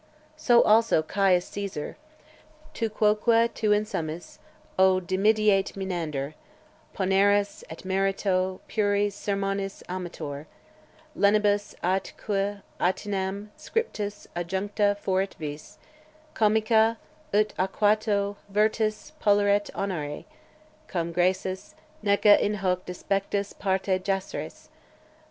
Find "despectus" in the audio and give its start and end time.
22.87-23.53